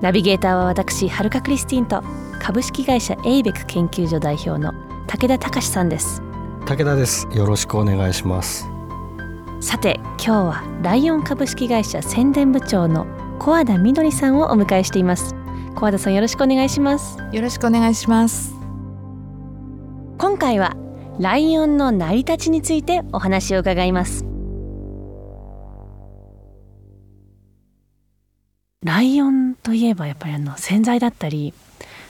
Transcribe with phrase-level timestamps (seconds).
[0.00, 2.04] ナビゲーターは私はるかクリスティンと
[2.40, 4.72] 株式会社エイベック研究所代表の
[5.08, 6.22] 武田隆さんです。
[6.66, 7.26] 武田です。
[7.32, 8.68] よろしくお願いします。
[9.60, 13.06] さて今日はライオン株式会社宣伝部長の
[13.40, 15.34] 小和田みどりさんをお迎えしています。
[15.74, 17.18] 小和田さんよろしくお願いします。
[17.32, 18.54] よろしくお願いします。
[20.16, 20.76] 今回は
[21.18, 24.24] ライオンの成り立ちについてお話を伺います。
[28.84, 31.52] ライオンといえばやっぱりあの洗剤だったり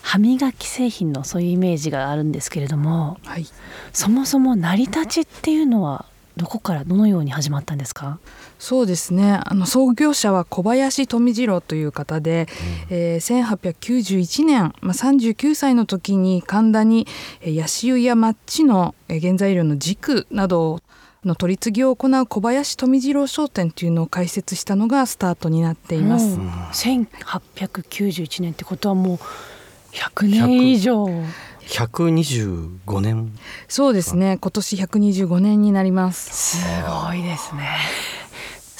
[0.03, 3.47] 歯磨き製品のそういうイメージがあるんですけれども、はい、
[3.93, 6.05] そもそも成り立ちっていうのは
[6.37, 8.21] どこからどのように始まったんですか？
[8.61, 9.41] そうですね。
[9.45, 12.47] あの創業者は小林富次郎という方で、
[12.91, 17.09] うん、えー、1891年、まあ、39歳の時に神田に
[17.45, 20.81] ヤシ油やマッチの原材料の軸など
[21.25, 26.37] の取り次ぎを行う小林富次郎商店というのを開設したのがスタートになっています。
[26.37, 29.19] うん、1891年ってことはもう
[29.93, 31.07] 100年以上。
[31.69, 33.33] 125年。
[33.69, 34.39] そうですね。
[34.41, 36.59] 今年125年になります。
[36.61, 36.67] す
[37.07, 37.69] ごいですね。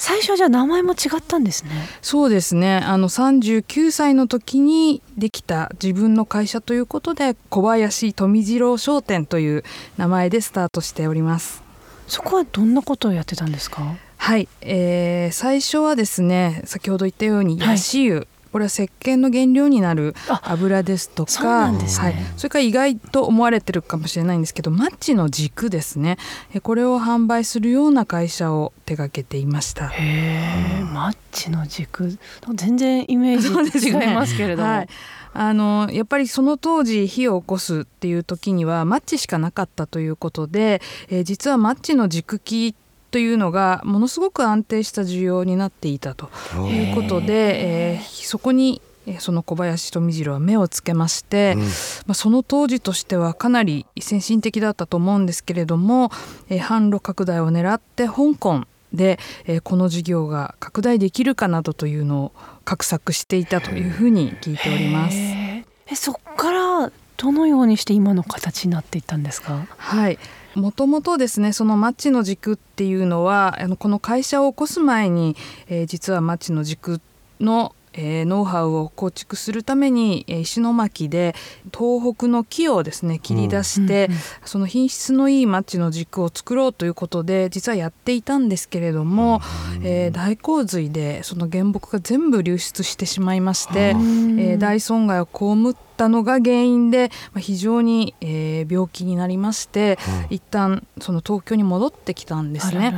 [0.01, 1.71] 最初じゃ名前も違ったんですね。
[2.01, 2.77] そうですね。
[2.77, 9.63] あの39歳の時にできた自分の会社ということで小林富次郎商店という
[9.97, 11.68] 名前でスタートしております
[12.09, 13.95] そこはどんなことをやってたんですか？
[14.17, 26.17] はい、えー、最初はですね先ほど言ったようにヤシ油、はいこれは石鹸の原料になる油ですとか、ね、はい、それから意外と思われてるかもしれないんですけどマッチの軸ですね。
[26.63, 29.89] これを販売するような会社を手掛けていました。
[29.89, 32.17] へえ、マッチの軸。
[32.55, 34.89] 全然イメージ違いますけれども、はい
[35.33, 42.75] あのやっぱりその当時火を起こすっていう時にはマッチしかなかったということで、えー、実はマッチの軸機
[43.11, 46.29] というのがものすごく安定した需要になっていたと
[46.69, 48.81] いうことで、えー、そこに
[49.19, 51.67] その小林富次郎は目をつけまして、うん、ま
[52.09, 56.11] あ、その当時としてはかなり先進的だったと思うんですけれども、
[56.49, 62.31] えー、販路拡大を狙って香港で、えー、この事業が拡大できるかなどというのを
[62.65, 65.17] 画策していたというふうに聞いております。
[65.17, 65.63] え
[65.95, 69.67] そこからどのようにして今の形になっていったんですか？
[69.77, 70.19] はい。
[70.55, 75.35] もともとですねそのマッチの軸っていうのはあのこの会社を起こす前に、
[75.67, 77.01] えー、実はマッチの軸
[77.39, 84.15] のえー、ノウハウを構築するために、えー、石巻で東北の木をですね切り出して、うん
[84.45, 89.41] その品質のいいマッチの軸を作ろうということで実はやっていたんですけれども、
[89.77, 99.99] うん、えー、大洪水でその原木が全部流出してしまいまして、うん、え大損害を被ったのが原因で、まあ、非常に、え病気になりまして、
[100.29, 102.95] うん、一旦その東京に戻ってきたんですね。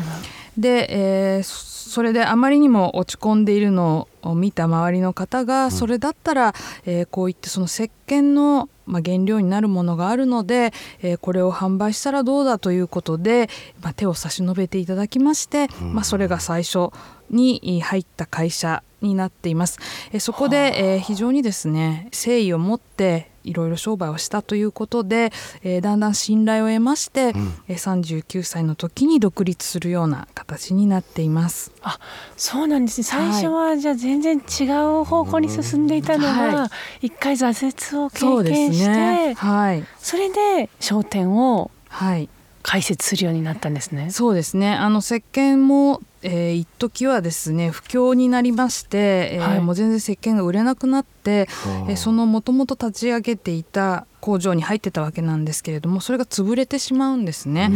[0.58, 6.54] で、えー、それであまりにも落ち込んでいるのを見た周りの方がそれだったら、
[6.86, 13.50] えー、こういってその石鹸のまあ、原料になるものがあるので、えー、これを販売したらどうだということで、
[13.82, 16.90] まあ、手を差し伸べていただきまして、まあ、それが最初
[17.30, 19.80] に入った会社になっています。
[20.12, 25.32] えー、そこで、えー、非常にですね誠意を持っていろいろ商売をしたということで、
[25.64, 31.72] えー、だんだん信頼を得まして、うん、えー、39歳の時に独立するような形になっています。
[31.82, 32.00] あ
[32.38, 33.04] そうなんですね。
[33.04, 34.64] 最初はじゃあ全然違
[35.02, 36.70] う方向に進んでいたのが、
[37.02, 42.30] 一回挫折を経験して、ね、はい、それで商店をはい
[42.62, 44.12] 開設するようになったんですね。
[44.12, 44.74] そうですね。
[44.74, 51.48] あの石鹸も、えー、一時はですね不況になりまして、えー、はい、もう全然石鹸が売れなくなって、
[51.88, 57.70] えー、そのもともと立ち上げていた工場に入ってたわけなんですけれどもそれが潰れてしまうんですね。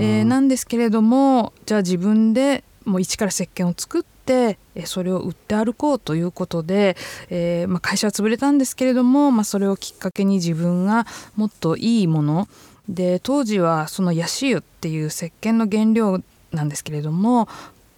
[0.00, 6.96] えー、なんですけれどもじゃあ自分でもう一から石鹸を作ってそれを売って歩こうということで、
[7.30, 11.06] えーまあ、会社は潰れたんですけれども、まあ、それをきっかけに自分が
[11.36, 12.48] もっといいもの
[12.88, 16.22] で当時はそのヤシ油っていう石鹸の原料
[16.52, 17.48] なんですけれども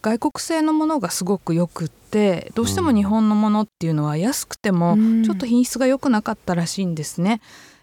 [0.01, 7.41] 外国製のものがすごくよくってどうしても日本のものっていうのは安くてもちょっと品質が良くなかったらしいんですね。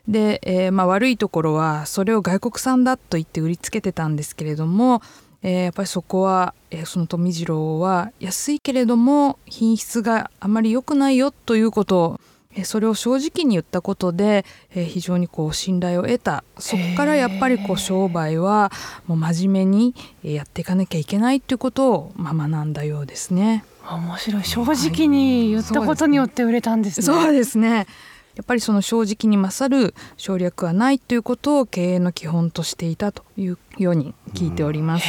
[0.08, 5.02] で、えー、まあ、悪いところはそれを外国産だと言って売りつけてたんですけれども、
[5.42, 16.44] えー、やっぱりそこは、えー、その富次郎は安いけれども品質があまり良くないよということをえーそれを正直に言ったことで、えー非常にこう信頼を得た。
[16.58, 18.72] そこからやっぱりこう商売は
[19.08, 23.66] もう真面目にえーやっていかなきゃいけないっていうことをまあ学んだようですね。
[23.90, 24.44] 面白い。
[24.44, 27.88] 正直に言ったことによって売れたんですね、そうですね。
[28.36, 35.06] やっぱりその正直に勝る省略はないということを経営の基本としていたというように聞いております。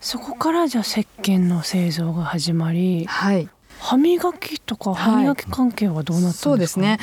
[0.00, 3.48] そこからじゃあ石鹸の製造が始まりはい
[3.80, 6.98] 歯磨きとか歯磨き関係はどうなったんですか、そうですね。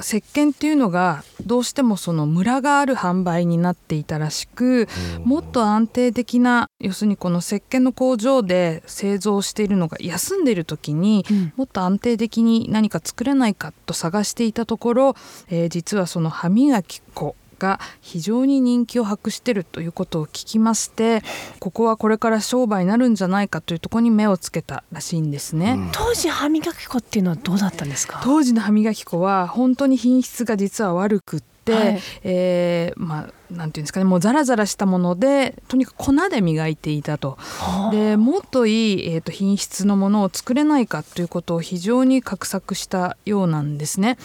[0.00, 4.86] 石鹸っていうのがどうしてもそのムラがある販売になっていたらしく
[5.24, 11.52] もっと安定的な要するにこの石鹸の工場で製造しているのが休んでいる時にうん。
[11.56, 15.16] もっと安定的に何か作れないかと探していたところ、
[15.48, 21.22] えー実はその歯磨き粉が非常に人気を博しているということを聞きまして
[21.58, 25.76] ここはこれから商売になるんじゃないかというところに目をつけたらしいんですね。
[25.92, 28.20] 当時歯磨き粉っていうのはどうだったんですか？
[28.22, 32.00] 当時の歯磨き粉は本当に品質が実は悪くって、はい。
[32.24, 37.38] えーまあなんていうんですかねもうザラザラしたものでとにかく粉で磨いていたと。
[37.38, 37.90] はあ。
[37.90, 44.18] でもっといい、えー、と品質のものを作れないかということを非常に画策したようなんですね。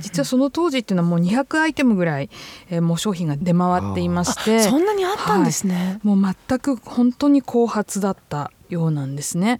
[0.00, 2.30] 実はその当時っていうのはもう200アイテムぐらい、
[2.70, 4.60] えーもう商品が出回っていまして。
[4.60, 9.58] そんなにあったんですね、もう全く本当に後発だったようなんですね。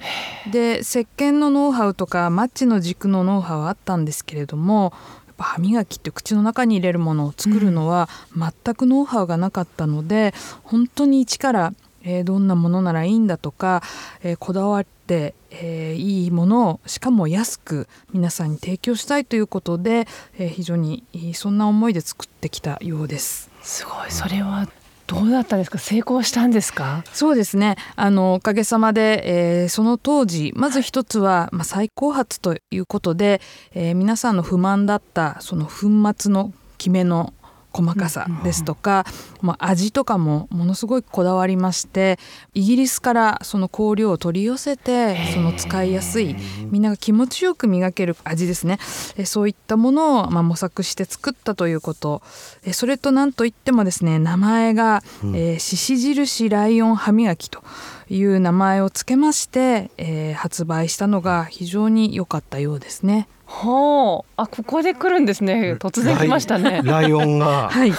[0.50, 4.93] で石鹸のノウハウとかマッチの軸のノウハウはあったんですけれども
[5.37, 11.73] ぱ歯磨きって口の中に入れるものを作るのは全くノウハウがなかったので、本当に一から、
[12.03, 13.83] えーどんなものならいいんだとか、
[14.23, 20.07] えーこだわって、えーいいものをしかも安く皆さんに提供したいということで、
[20.39, 21.05] えー非常に
[21.35, 23.51] そんな思いで作ってきたようです。
[23.63, 24.69] すごいそれは
[25.06, 25.79] どうだったんですか？
[25.79, 27.05] 成功したんですか？
[27.12, 27.77] そうですね。
[27.95, 33.41] あのおかげさまで、えーその当時まず一つは、まあ、最高発ということで、
[33.75, 37.35] えー皆さんの不満だったその粉末の決めの
[37.75, 39.05] 細かさですとか、
[39.43, 42.19] まあ、味とかもものすごいこだわりまして
[42.55, 46.37] イギリスからその香料を取り寄せてその使いやすい
[46.71, 48.79] みんなが気持ちよく磨ける味ですね。
[49.17, 52.23] えーそういったものを、まあ、模索して作ったということ。
[52.65, 57.62] えーそれと何といってもですね名前がえー獅子印ライオン歯磨きと
[58.09, 63.29] いう名前を付けまして、えー発売したのが非常に良かったようですね。
[63.46, 65.76] ほうあここで来るんですね。
[65.79, 66.81] 突然来ましたね。
[66.85, 67.69] ライオンが。
[67.70, 67.93] はい、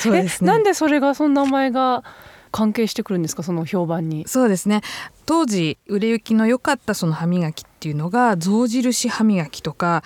[0.00, 0.50] そうですね。
[0.50, 2.04] えなんでそれがその名前が
[2.52, 3.42] 関係してくるんですか？
[3.42, 4.24] その評判に。
[4.28, 4.82] そうですね。
[5.24, 10.02] 当時売れ行きの良かったその歯磨きっていうのが象印歯磨きとか、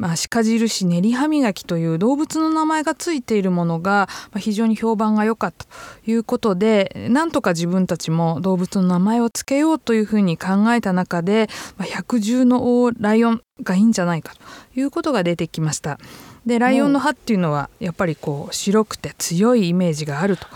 [0.00, 14.40] まあ、鹿印練り歯磨きという動物の名前がついているものがまあ非常に評判が良かったということでなんとか自分たちも動物の名前を付けようというふうに考えた中で、まあ、百獣の王ライオンがいいんじゃないかと
[14.80, 15.98] いうことが出てきました。
[16.46, 20.46] でライオンの歯っていうのはやっぱりこう白くて強いイメージがあると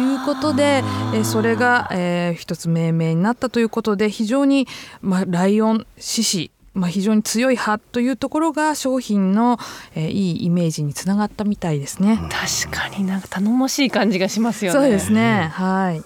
[0.00, 4.66] いうことで、えーそれが、えー一つ命名になったということで非常に、
[5.02, 9.58] まあ、ライオン獅子まあ、非常に強い歯というところが商品の、
[9.94, 12.18] えーいいイメージにつながったみたいですね。
[12.30, 15.50] 確かになんか頼もしい感じがしますよねそうですね。
[15.52, 16.02] はい。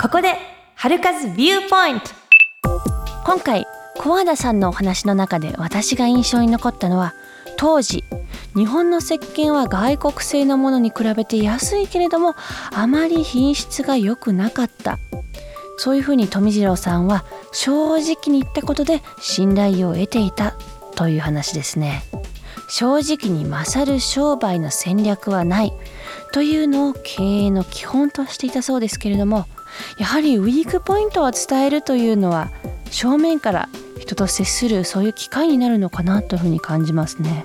[0.00, 0.34] ここで
[0.74, 2.10] 春風ビューポイント
[3.24, 3.66] 今回
[3.98, 7.14] 小和田さんのお話の中で私が印象に残ったのは
[7.56, 8.02] 当時
[8.56, 12.34] 日本の石鹸は外国製のものに比べて安いけれども
[12.72, 14.98] あまり品質が良くなかった
[15.76, 20.54] そういうふうに富次郎さんは正直に言ったことで信頼を得ていた
[20.94, 22.04] という話ですね
[22.68, 25.72] 正直に勝る商売の戦略はない
[26.32, 29.46] というのを経営の基本としていたそうですけれども
[29.98, 32.50] やはりウィークポイントを伝えるというのは
[32.90, 37.44] 正面から人と接するそういう機会になるのかなというふうに感じますね。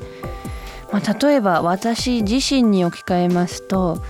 [0.91, 4.01] まあ、例えば私自身に置き換えますと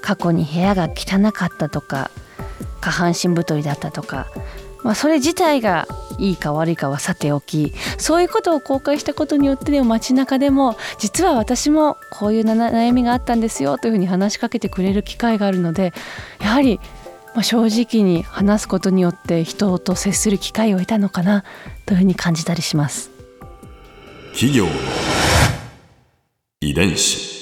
[0.00, 2.10] 過去に部屋が汚かったとか
[2.82, 4.26] 下半身太りだったとか、
[4.82, 15.94] まあ、それ自体がいいか悪いかはさておきそういうことを公開したことによってでも街中でも実は私もこういう悩みがあったんですよというふうに話しかけてくれる機会があるので
[16.40, 16.80] やはり
[17.34, 21.44] ま正直に話すことによって人と接する機会を得たのかな
[21.86, 23.10] というふうに感じたりします。
[24.32, 24.66] 企業
[26.60, 27.41] 遺伝子